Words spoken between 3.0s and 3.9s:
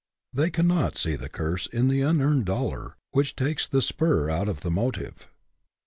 which takes the